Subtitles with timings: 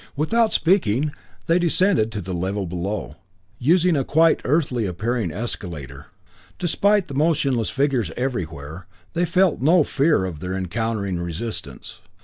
[0.15, 1.11] Without speaking,
[1.45, 3.17] they descended to the level below,
[3.59, 6.07] using a quite earthly appearing escalator.
[6.57, 11.99] Despite the motionless figures everywhere, they felt no fear of their encountering resistance.